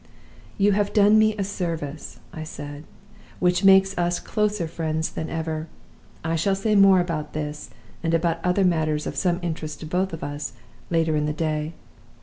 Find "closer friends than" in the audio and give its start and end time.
4.19-5.29